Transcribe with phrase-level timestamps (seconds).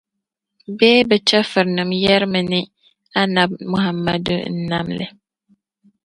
[0.77, 2.61] Bee bɛ chɛfurinim yεrimi ni
[3.21, 5.05] Annabi Muhammadu n-nam li.